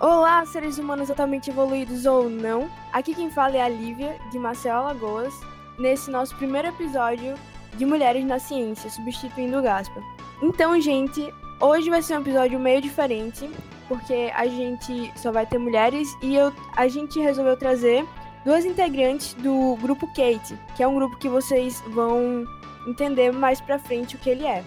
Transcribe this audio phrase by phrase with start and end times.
[0.00, 2.70] Olá, seres humanos totalmente evoluídos ou não.
[2.92, 5.34] Aqui quem fala é a Lívia, de Maceió, Alagoas,
[5.76, 7.34] nesse nosso primeiro episódio
[7.76, 10.00] de Mulheres na Ciência, substituindo o Gaspa.
[10.40, 13.50] Então, gente, hoje vai ser um episódio meio diferente,
[13.88, 18.06] porque a gente só vai ter mulheres e eu, a gente resolveu trazer
[18.44, 22.44] duas integrantes do grupo Kate, que é um grupo que vocês vão
[22.86, 24.62] entender mais pra frente o que ele é.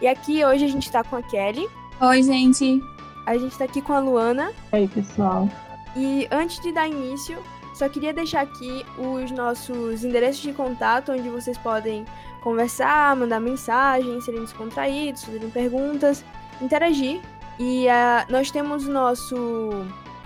[0.00, 1.68] E aqui hoje a gente tá com a Kelly.
[2.00, 2.95] Oi, gente.
[3.26, 4.52] A gente tá aqui com a Luana.
[4.72, 5.48] Oi, pessoal.
[5.96, 7.42] E antes de dar início,
[7.74, 12.04] só queria deixar aqui os nossos endereços de contato, onde vocês podem
[12.40, 16.24] conversar, mandar mensagens, serem descontraídos, fazerem perguntas,
[16.62, 17.20] interagir.
[17.58, 19.70] E uh, nós temos o nosso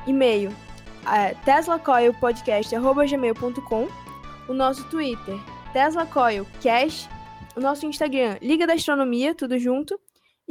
[0.07, 3.89] e-mail, uh, teslacoilpodcast.gmail.com,
[4.47, 5.39] o nosso Twitter,
[5.73, 7.09] teslacoilcast,
[7.57, 9.99] o nosso Instagram, Liga da Astronomia, tudo junto,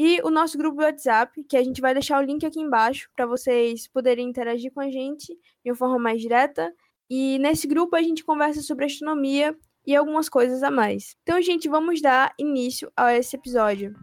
[0.02, 3.10] e o nosso grupo do WhatsApp, que a gente vai deixar o link aqui embaixo
[3.14, 6.72] para vocês poderem interagir com a gente de uma forma mais direta.
[7.10, 9.54] E nesse grupo a gente conversa sobre astronomia
[9.86, 11.18] e algumas coisas a mais.
[11.24, 13.94] Então, gente, vamos dar início a esse episódio.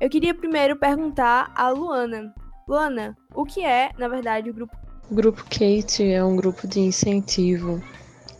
[0.00, 2.32] Eu queria primeiro perguntar a Luana.
[2.68, 4.76] Luana, o que é, na verdade, o grupo?
[5.10, 7.82] O grupo Kate é um grupo de incentivo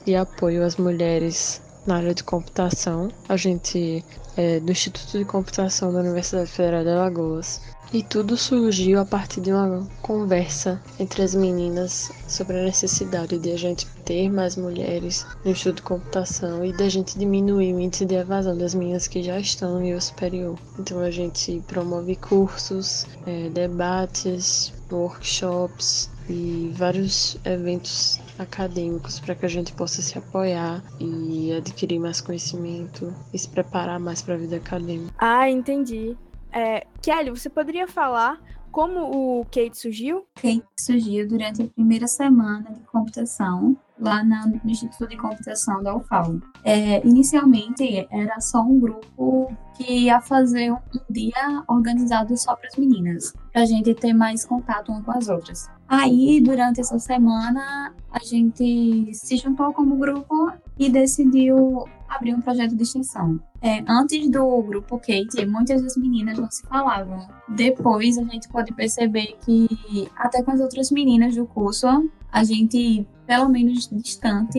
[0.07, 3.11] e apoio às mulheres na área de computação.
[3.29, 4.05] A gente
[4.37, 7.61] é do Instituto de Computação da Universidade Federal de Alagoas.
[7.93, 13.51] E tudo surgiu a partir de uma conversa entre as meninas sobre a necessidade de
[13.51, 18.07] a gente ter mais mulheres no estudo de computação e da gente diminuir o índice
[18.07, 20.57] de evasão das meninas que já estão no nível superior.
[20.79, 29.49] Então a gente promove cursos, é, debates, workshops e vários eventos acadêmicos para que a
[29.49, 34.57] gente possa se apoiar e adquirir mais conhecimento e se preparar mais para a vida
[34.57, 35.13] acadêmica.
[35.19, 36.17] Ah, entendi.
[36.53, 40.27] É, Kelly, você poderia falar como o Kate surgiu?
[40.35, 45.95] Kate surgiu durante a primeira semana de computação lá na, no Instituto de Computação da
[45.95, 46.37] UFAL.
[46.65, 50.79] É, inicialmente era só um grupo que ia fazer um
[51.11, 55.29] dia organizado só para as meninas, para a gente ter mais contato uma com as
[55.29, 55.69] outras.
[55.89, 62.75] Aí, durante essa semana, a gente se juntou como grupo e decidiu abrir um projeto
[62.75, 63.41] de extensão.
[63.63, 67.29] É, antes do grupo Kate, muitas das meninas não se falavam.
[67.49, 71.87] Depois, a gente pode perceber que, até com as outras meninas do curso,
[72.33, 74.59] a gente, pelo menos distante,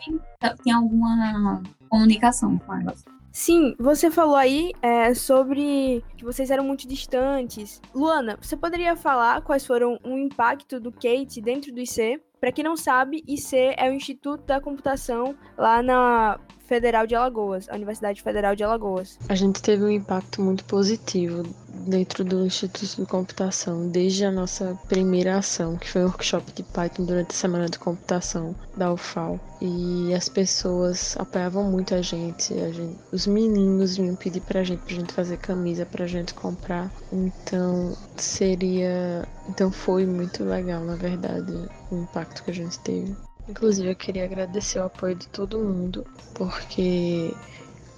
[0.63, 3.03] tinha alguma comunicação com elas.
[3.31, 7.81] Sim, você falou aí é, sobre que vocês eram muito distantes.
[7.95, 12.21] Luana, você poderia falar quais foram o impacto do Kate dentro do IC?
[12.41, 17.69] Para quem não sabe, IC é o Instituto da Computação lá na Federal de Alagoas,
[17.69, 19.19] a Universidade Federal de Alagoas.
[19.29, 21.43] A gente teve um impacto muito positivo
[21.85, 26.63] dentro do Instituto de Computação, desde a nossa primeira ação, que foi o workshop de
[26.63, 29.39] Python durante a Semana de Computação da UFAL.
[29.61, 34.81] E as pessoas apoiavam muito a gente, a gente os meninos vinham pedir pra gente,
[34.81, 36.91] pra gente fazer camisa, pra gente comprar.
[37.11, 39.27] Então seria.
[39.49, 41.53] Então foi muito legal, na verdade,
[41.91, 43.15] o impacto que a gente teve.
[43.49, 47.33] Inclusive, eu queria agradecer o apoio de todo mundo, porque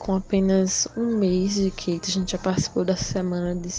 [0.04, 3.70] com apenas um mês de Kate, a gente já participou da Semana de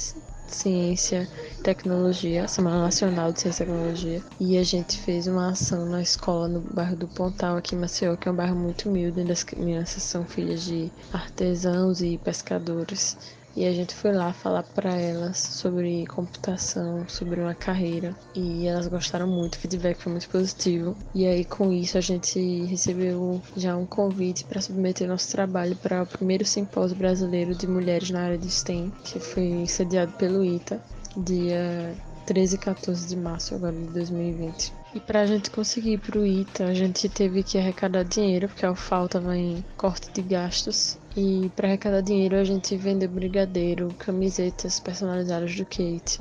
[0.48, 5.84] Ciência e Tecnologia, Semana Nacional de Ciência e Tecnologia, e a gente fez uma ação
[5.84, 9.20] na escola no bairro do Pontal, aqui em Maceió, que é um bairro muito humilde,
[9.20, 13.18] onde as crianças são filhas de artesãos e pescadores.
[13.56, 18.14] E a gente foi lá falar para elas sobre computação, sobre uma carreira.
[18.34, 20.96] E elas gostaram muito, o feedback foi muito positivo.
[21.14, 26.02] E aí com isso a gente recebeu já um convite para submeter nosso trabalho para
[26.02, 30.80] o primeiro simpósio brasileiro de mulheres na área de STEM, que foi sediado pelo ITA,
[31.16, 31.94] dia
[32.26, 34.72] 13 e 14 de março agora de 2020.
[34.94, 38.48] E para a gente conseguir ir para o ITA, a gente teve que arrecadar dinheiro,
[38.48, 40.96] porque a UFAL estava em corte de gastos.
[41.16, 46.20] E para arrecadar dinheiro a gente vendeu brigadeiro, camisetas personalizadas do Kate,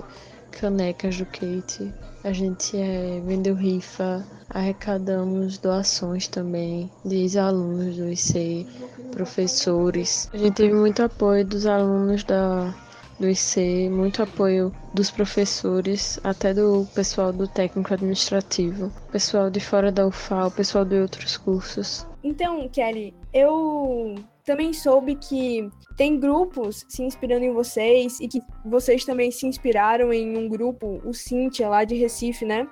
[0.52, 1.92] canecas do Kate.
[2.24, 8.68] A gente é, vendeu rifa, arrecadamos doações também de ex-alunos do IC,
[9.12, 10.30] professores.
[10.32, 12.74] A gente teve muito apoio dos alunos da,
[13.20, 19.92] do IC, muito apoio dos professores, até do pessoal do técnico administrativo, pessoal de fora
[19.92, 22.06] da UFAL, pessoal de outros cursos.
[22.24, 24.16] Então, Kelly, eu
[24.46, 30.12] também soube que tem grupos se inspirando em vocês e que vocês também se inspiraram
[30.14, 32.68] em um grupo, o Cintia, lá de Recife, né?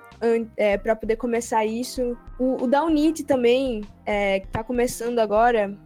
[0.56, 2.16] É, para poder começar isso.
[2.38, 2.70] O, o
[3.26, 5.76] também, é, que tá começando agora,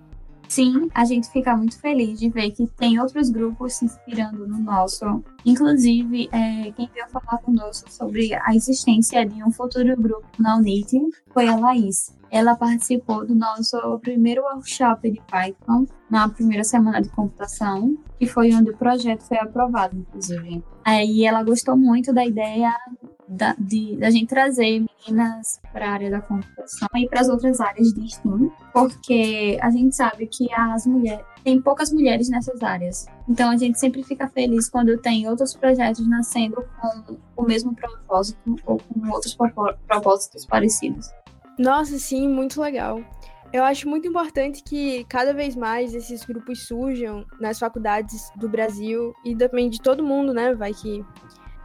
[0.49, 4.59] Sim, a gente fica muito feliz de ver que tem outros grupos se inspirando no
[4.59, 5.23] nosso.
[5.45, 11.01] Inclusive, é, quem veio falar conosco sobre a existência de um futuro grupo na Unity
[11.33, 12.15] foi a Laís.
[12.31, 18.53] Ela participou do nosso primeiro workshop de Python na primeira semana de computação, que foi
[18.55, 20.63] onde o projeto foi aprovado, inclusive.
[20.85, 22.73] Aí ela gostou muito da ideia
[23.29, 27.61] da, de, da gente trazer meninas para a área da computação e para as outras
[27.61, 33.07] áreas de STEAM, porque a gente sabe que as mulheres tem poucas mulheres nessas áreas.
[33.29, 38.57] Então a gente sempre fica feliz quando tem outros projetos nascendo com o mesmo propósito
[38.65, 39.37] ou com outros
[39.87, 41.09] propósitos parecidos.
[41.59, 43.01] Nossa, sim, muito legal.
[43.53, 49.15] Eu acho muito importante que cada vez mais esses grupos surjam nas faculdades do Brasil
[49.25, 50.55] e também de todo mundo, né?
[50.55, 51.05] Vai que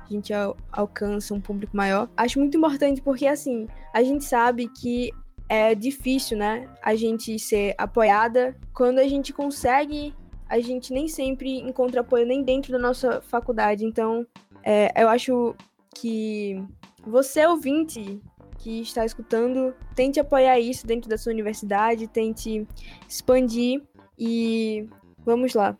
[0.05, 2.09] a gente al alcança um público maior.
[2.15, 5.11] Acho muito importante porque, assim, a gente sabe que
[5.49, 6.69] é difícil, né?
[6.81, 8.55] A gente ser apoiada.
[8.73, 10.13] Quando a gente consegue,
[10.47, 13.83] a gente nem sempre encontra apoio nem dentro da nossa faculdade.
[13.83, 14.25] Então,
[14.63, 15.55] é, eu acho
[15.95, 16.63] que
[17.05, 18.21] você, ouvinte,
[18.61, 22.67] que está escutando, tente apoiar isso dentro da sua universidade, tente
[23.09, 23.81] expandir
[24.17, 24.87] e
[25.25, 25.75] vamos lá.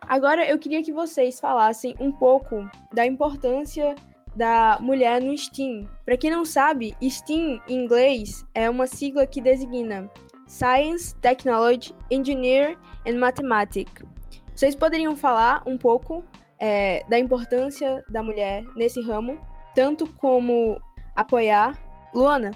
[0.00, 3.94] Agora eu queria que vocês falassem um pouco da importância
[4.36, 5.88] da mulher no STEAM.
[6.04, 10.10] Para quem não sabe, STEAM em inglês é uma sigla que designa
[10.46, 14.04] Science, Technology, Engineer and Mathematics.
[14.54, 16.22] Vocês poderiam falar um pouco
[16.60, 19.38] é, da importância da mulher nesse ramo,
[19.74, 20.80] tanto como
[21.16, 21.76] apoiar
[22.14, 22.52] Luana.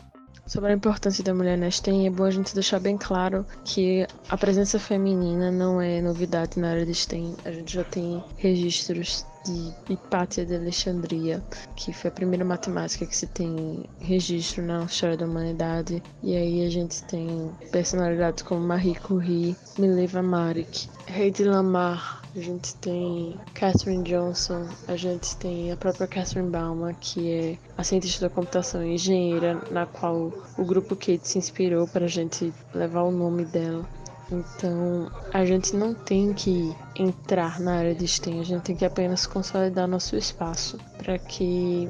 [0.46, 4.06] Sobre a importância da mulher na STEM, é bom a gente deixar bem claro que
[4.30, 7.36] a presença feminina não é novidade na área de STEM.
[7.44, 11.42] A gente já tem registros de Hipátia de Alexandria,
[11.76, 16.02] que foi a primeira matemática que se tem registro na história da humanidade.
[16.22, 22.74] E aí a gente tem personalidades como Marie Curie, Mileva Maric, Heidi Lamar, a gente
[22.76, 28.34] tem Catherine Johnson, a gente tem a própria Catherine Bauman, que é a cientista da
[28.34, 33.10] computação e engenheira, na qual o grupo Kate se inspirou para a gente levar o
[33.10, 33.84] nome dela.
[34.30, 38.84] Então, a gente não tem que entrar na área de STEM, a gente tem que
[38.84, 41.88] apenas consolidar nosso espaço para que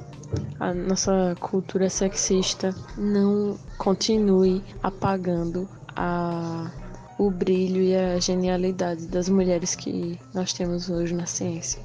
[0.59, 6.71] a nossa cultura sexista não continue apagando a
[7.19, 11.83] o brilho e a genialidade das mulheres que nós temos hoje na ciência.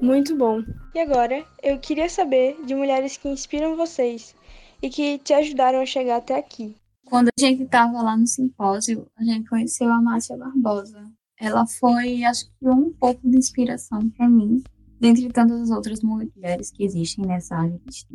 [0.00, 0.62] Muito bom.
[0.94, 4.34] E agora, eu queria saber de mulheres que inspiram vocês
[4.82, 6.76] e que te ajudaram a chegar até aqui.
[7.06, 11.10] Quando a gente estava lá no simpósio, a gente conheceu a Márcia Barbosa.
[11.40, 14.62] Ela foi, acho que, um pouco de inspiração para mim,
[15.00, 18.06] dentre tantas as outras mulheres que existem nessa área de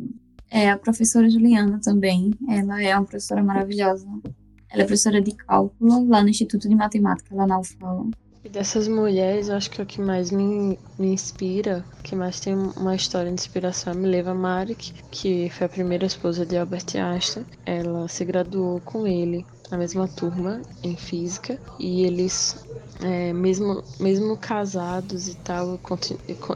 [0.50, 4.06] É, a professora Juliana também, ela é uma professora maravilhosa.
[4.70, 8.08] Ela é professora de cálculo lá no Instituto de Matemática, lá na UFAL.
[8.42, 12.54] E dessas mulheres, eu acho que o que mais me, me inspira, que mais tem
[12.54, 14.34] uma história de inspiração, é a Mileva
[15.10, 17.44] que foi a primeira esposa de Albert Einstein.
[17.66, 22.64] Ela se graduou com ele na mesma turma em física e eles
[23.02, 25.78] é, mesmo mesmo casados e tal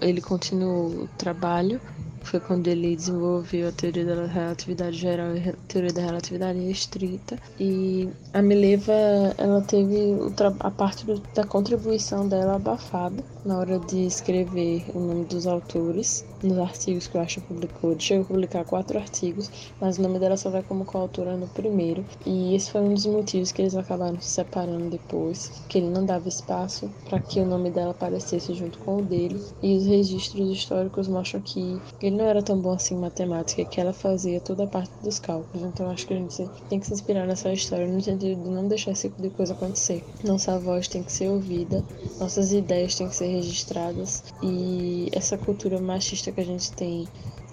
[0.02, 1.80] ele continuou o trabalho
[2.24, 7.38] foi quando ele desenvolveu a teoria da relatividade geral e a teoria da relatividade restrita.
[7.58, 8.92] E a Mileva,
[9.38, 10.16] ela teve
[10.60, 11.04] a parte
[11.34, 17.16] da contribuição dela abafada na hora de escrever o nome dos autores nos artigos que
[17.16, 17.98] o Asha publicou.
[17.98, 22.04] Chegou a publicar quatro artigos, mas o nome dela só vai como coautora no primeiro.
[22.24, 26.04] E esse foi um dos motivos que eles acabaram se separando depois, que ele não
[26.04, 29.40] dava espaço para que o nome dela aparecesse junto com o dele.
[29.62, 33.80] E os registros históricos mostram que ele não era tão bom assim em matemática, que
[33.80, 35.66] ela fazia toda a parte dos cálculos.
[35.66, 38.68] Então acho que a gente tem que se inspirar nessa história no sentido de não
[38.68, 40.04] deixar esse tipo de coisa acontecer.
[40.22, 41.84] Nossa voz tem que ser ouvida,
[42.18, 47.08] nossas ideias têm que ser registradas e essa cultura machista que a gente tem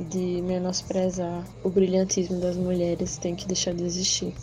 [0.10, 4.34] de menosprezar o brilhantismo das mulheres tem que deixar de existir.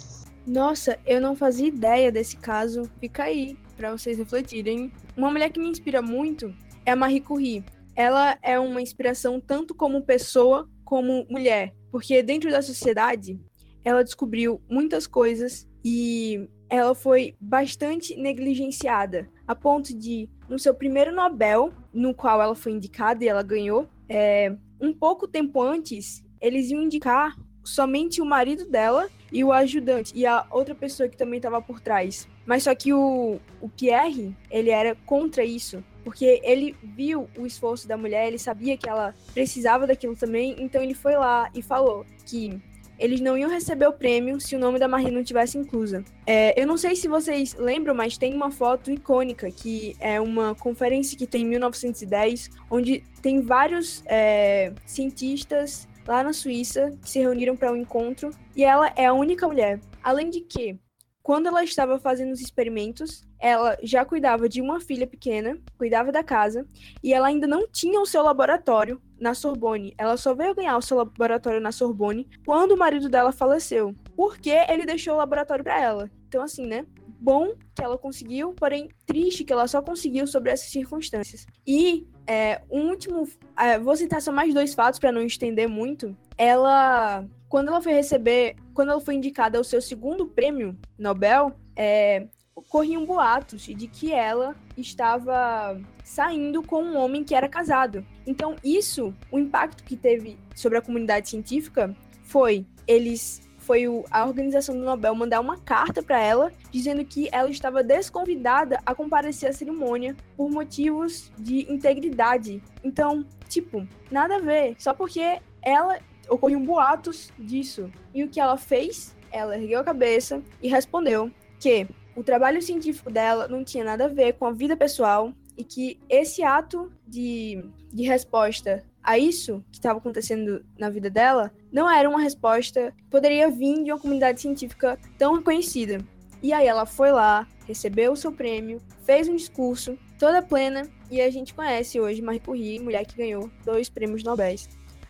[0.46, 2.90] Nossa, eu não fazia ideia desse caso.
[3.00, 4.90] Fica aí para vocês refletirem.
[5.16, 6.54] Uma mulher que me inspira muito
[6.86, 7.64] é a Marie Curie.
[7.94, 13.38] Ela é uma inspiração tanto como pessoa como mulher, porque dentro da sociedade
[13.84, 21.14] ela descobriu muitas coisas e ela foi bastante negligenciada, a ponto de, no seu primeiro
[21.14, 26.70] Nobel, no qual ela foi indicada e ela ganhou, é, um pouco tempo antes, eles
[26.70, 31.36] iam indicar somente o marido dela e o ajudante e a outra pessoa que também
[31.36, 32.26] estava por trás.
[32.46, 37.86] Mas só que o, o Pierre, ele era contra isso, porque ele viu o esforço
[37.86, 42.06] da mulher, ele sabia que ela precisava daquilo também, então ele foi lá e falou
[42.24, 42.58] que
[42.98, 46.04] eles não iam receber o prêmio se o nome da Marie não tivesse inclusa.
[46.26, 50.54] É, eu não sei se vocês lembram, mas tem uma foto icônica que é uma
[50.54, 57.18] conferência que tem em 1910, onde tem vários é, cientistas lá na Suíça que se
[57.18, 59.80] reuniram para um encontro e ela é a única mulher.
[60.02, 60.78] Além de que,
[61.22, 66.24] quando ela estava fazendo os experimentos, ela já cuidava de uma filha pequena, cuidava da
[66.24, 66.66] casa,
[67.02, 69.94] e ela ainda não tinha o seu laboratório na Sorbonne.
[69.98, 74.50] Ela só veio ganhar o seu laboratório na Sorbonne quando o marido dela faleceu, porque
[74.50, 76.10] ele deixou o laboratório para ela.
[76.28, 76.86] Então, assim, né?
[77.20, 81.46] Bom que ela conseguiu, porém triste que ela só conseguiu sobre essas circunstâncias.
[81.66, 83.28] E é, um último.
[83.58, 86.16] É, vou citar só mais dois fatos para não estender muito.
[86.36, 87.26] Ela.
[87.48, 88.54] Quando ela foi receber.
[88.72, 92.28] Quando ela foi indicada ao seu segundo prêmio Nobel, é,
[92.68, 98.04] corriam boatos de que ela estava saindo com um homem que era casado.
[98.26, 104.74] Então, isso, o impacto que teve sobre a comunidade científica foi eles foi a organização
[104.74, 109.52] do Nobel mandar uma carta para ela dizendo que ela estava desconvidada a comparecer à
[109.52, 112.62] cerimônia por motivos de integridade.
[112.82, 115.98] Então, tipo, nada a ver, só porque ela
[116.30, 117.92] ocorriam boatos disso.
[118.14, 119.14] E o que ela fez?
[119.30, 121.86] Ela ergueu a cabeça e respondeu que
[122.18, 126.00] o trabalho científico dela não tinha nada a ver com a vida pessoal e que
[126.08, 132.10] esse ato de, de resposta a isso que estava acontecendo na vida dela não era
[132.10, 136.04] uma resposta que poderia vir de uma comunidade científica tão reconhecida.
[136.42, 141.20] E aí ela foi lá, recebeu o seu prêmio, fez um discurso toda plena e
[141.20, 144.56] a gente conhece hoje Marie Curie, mulher que ganhou dois prêmios Nobel.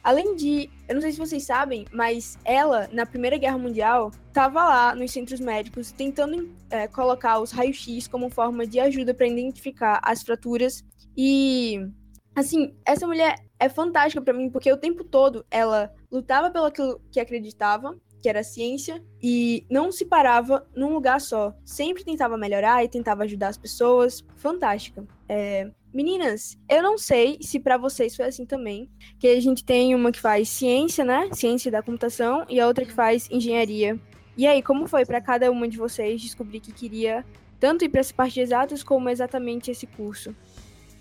[0.09, 4.65] Além de, eu não sei se vocês sabem, mas ela, na Primeira Guerra Mundial, estava
[4.65, 10.01] lá nos centros médicos tentando é, colocar os raios-x como forma de ajuda para identificar
[10.03, 10.83] as fraturas.
[11.15, 11.87] E,
[12.35, 16.73] assim, essa mulher é fantástica para mim, porque o tempo todo ela lutava pelo
[17.11, 21.55] que acreditava, que era ciência, e não se parava num lugar só.
[21.67, 24.25] Sempre tentava melhorar e tentava ajudar as pessoas.
[24.37, 25.07] Fantástica.
[25.29, 29.95] É, Meninas, eu não sei se para vocês foi assim também, que a gente tem
[29.95, 31.29] uma que faz ciência, né?
[31.33, 33.99] Ciência da computação e a outra que faz engenharia.
[34.37, 37.25] E aí, como foi para cada uma de vocês descobrir que queria
[37.59, 40.35] tanto ir para essa parte de exatas como exatamente esse curso?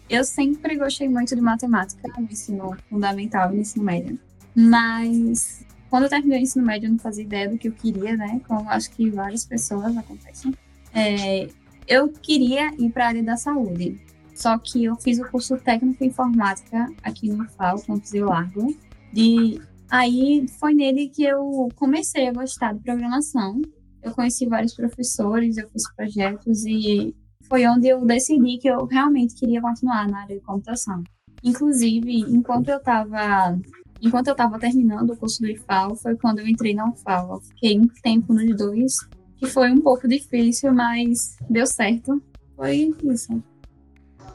[0.09, 4.17] Eu sempre gostei muito de matemática no ensino fundamental e no ensino médio.
[4.55, 8.15] Mas quando eu terminei o ensino médio, eu não fazia ideia do que eu queria,
[8.15, 8.41] né?
[8.47, 10.53] Como acho que várias pessoas acontecem.
[10.93, 11.47] É,
[11.87, 14.01] eu queria ir para a área da saúde.
[14.37, 18.77] Só que eu fiz o curso técnico em informática aqui no FAO, Campus Rio Largo.
[19.11, 23.59] E aí foi nele que eu comecei a gostar de programação.
[24.03, 27.15] Eu conheci vários professores, eu fiz projetos e
[27.49, 31.03] foi onde eu decidi que eu realmente queria continuar na área de computação.
[31.43, 33.57] Inclusive, enquanto eu estava
[33.99, 37.33] enquanto eu estava terminando o curso do IFAO, foi quando eu entrei na UFAO.
[37.33, 38.93] Eu fiquei um tempo nos dois,
[39.37, 42.21] que foi um pouco difícil, mas deu certo.
[42.55, 43.41] Foi isso.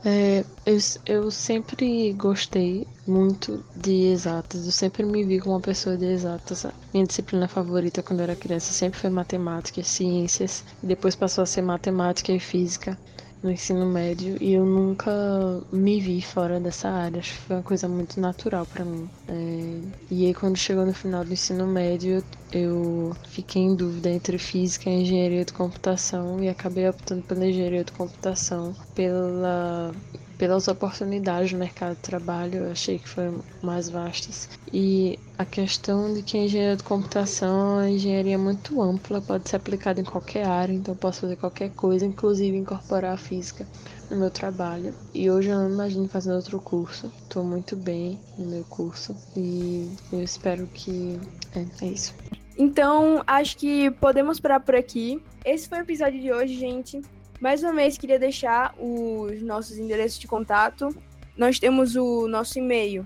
[0.05, 4.67] É, eu, eu sempre gostei muito de exatas.
[4.67, 6.65] Eu sempre me vi como uma pessoa de exatas.
[6.93, 10.65] Minha disciplina favorita quando eu era criança sempre foi matemática e ciências.
[10.83, 13.01] E depois passou a ser matemática e física
[13.43, 15.11] no ensino médio e eu nunca
[15.73, 17.21] me vi fora dessa área.
[17.21, 19.11] Acho que foi uma coisa muito natural para mim.
[19.27, 19.93] É...
[20.11, 24.89] E aí, quando chegou no final do ensino médio, eu fiquei em dúvida entre física
[24.91, 29.93] e engenharia de computação e acabei optando pela engenharia de computação pela
[30.43, 34.49] pelas oportunidades no mercado de trabalho, eu achei que foram mais vastas.
[34.73, 39.49] E a questão de que a engenharia de computação é uma engenharia muito ampla, pode
[39.49, 43.65] ser aplicada em qualquer área, então eu posso fazer qualquer coisa, inclusive incorporar a física
[44.11, 44.93] no meu trabalho.
[45.15, 47.13] E hoje eu não imagino fazendo outro curso.
[47.23, 51.21] Estou muito bem no meu curso e eu espero que.
[51.55, 52.13] É, é isso.
[52.59, 55.23] Então, acho que podemos parar por aqui.
[55.45, 57.01] Esse foi o episódio de hoje, gente.
[57.43, 60.95] Mais uma vez, queria deixar os nossos endereços de contato.
[61.37, 63.05] Nós temos o nosso e-mail,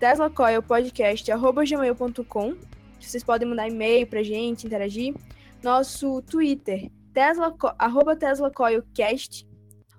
[0.00, 2.56] teslacoilpodcast.gmail.com.
[2.98, 5.14] Vocês podem mandar e-mail pra gente, interagir.
[5.62, 9.46] Nosso Twitter, tesla, arroba teslacoilcast.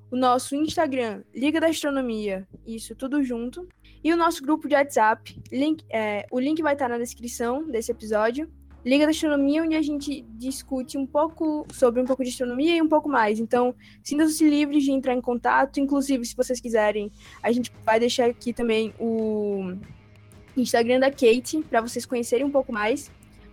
[0.10, 2.48] O nosso Instagram, Liga da Astronomia.
[2.65, 3.69] Isso, tudo junto.
[4.03, 5.39] E o nosso grupo de WhatsApp.
[5.51, 8.51] Link, é, o link vai estar na descrição desse episódio.
[8.88, 12.82] Liga da Astronomia, onde a gente discute um pouco sobre um pouco de astronomia e
[12.82, 13.38] um pouco mais.
[13.38, 15.82] Então, sintam-se livres de entrar em contato.
[15.82, 17.12] Inclusive, se vocês quiserem,
[17.44, 19.74] a gente vai deixar aqui também o
[20.56, 23.12] Instagram da Kate, para vocês conhecerem um pouco mais.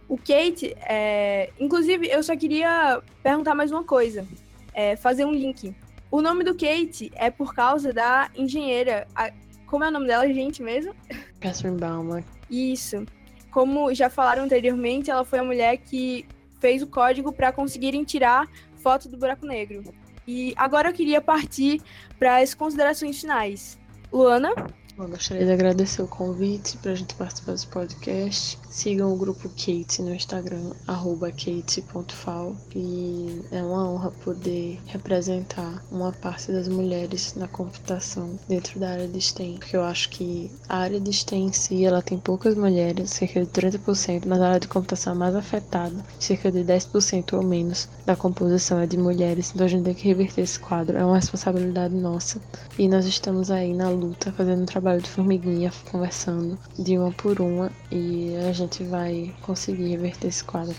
[0.09, 1.51] O Kate, é...
[1.59, 4.25] inclusive, eu só queria perguntar mais uma coisa,
[4.73, 5.75] é, fazer um link.
[6.13, 9.09] O nome do Kate é por causa da engenheira.
[9.17, 9.33] A...
[9.67, 10.95] Como é o nome dela, gente, mesmo?
[11.41, 12.23] Catherine Bauman.
[12.49, 13.05] Isso
[13.55, 16.27] como já falaram anteriormente, ela foi a mulher que
[16.59, 19.85] fez o código para conseguirem tirar foto do buraco negro.
[20.27, 21.81] E agora eu queria partir
[22.19, 23.79] para as considerações finais.
[24.13, 24.53] Luana?
[24.97, 28.57] Eu gostaria de agradecer o convite para a gente participar desse podcast.
[28.71, 32.55] Sigam o grupo Kate no Instagram, kate.fal.
[32.75, 39.09] E é uma honra poder representar uma parte das mulheres na computação dentro da área
[39.09, 39.57] de STEM.
[39.59, 43.45] Porque eu acho que a área de STEM em si, ela tem poucas mulheres, cerca
[43.45, 47.89] de 30%, mas a área de computação é mais afetada, cerca de 10% ou menos
[48.07, 49.51] da composição é de mulheres.
[49.53, 50.97] Então a gente tem que reverter esse quadro.
[50.97, 52.41] É uma responsabilidade nossa.
[52.79, 57.11] E nós estamos aí na luta, fazendo um trabalho trabalho de formiguinha, conversando de uma
[57.13, 60.77] por uma e a gente vai conseguir reverter esse quadro.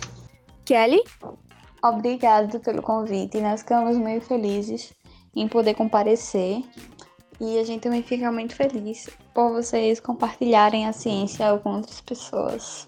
[0.64, 1.02] Kelly?
[1.84, 3.42] Obrigada pelo convite.
[3.42, 4.94] Nós ficamos muito felizes
[5.36, 6.64] em poder comparecer
[7.42, 12.88] e a gente também fica muito feliz por vocês compartilharem a ciência com outras pessoas.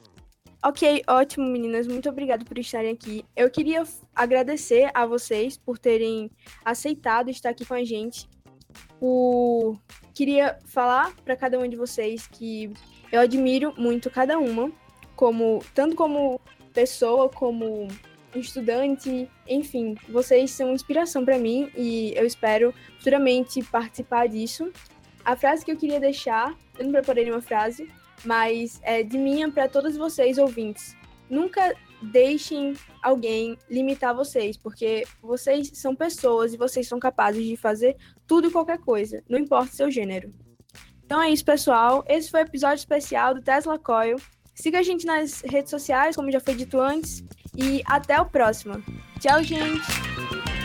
[0.64, 1.88] Ok, ótimo, meninas.
[1.88, 3.26] Muito obrigada por estarem aqui.
[3.36, 3.84] Eu queria
[4.16, 6.30] agradecer a vocês por terem
[6.64, 8.28] aceitado estar aqui com a gente,
[9.00, 9.80] por
[10.14, 12.72] queria falar para cada um de vocês que
[13.12, 14.72] eu admiro muito cada uma,
[15.16, 16.42] como tanto como
[16.74, 17.88] pessoa, como
[18.36, 24.72] estudante, enfim, vocês são inspiração para mim e eu espero futuramente participar disso.
[25.24, 27.90] A frase que eu queria deixar, eu não preparei nenhuma frase,
[28.24, 30.96] mas é de minha para todos vocês ouvintes.
[31.30, 37.96] Nunca deixem alguém limitar vocês, porque vocês são pessoas e vocês são capazes de fazer
[38.26, 40.34] tudo e qualquer coisa, não importa o seu gênero.
[41.06, 42.04] Então é isso, pessoal.
[42.08, 44.18] Esse foi o episódio especial do Tesla Coil.
[44.54, 47.24] Siga a gente nas redes sociais, como já foi dito antes,
[47.56, 48.84] e até o próximo.
[49.20, 50.57] Tchau, gente!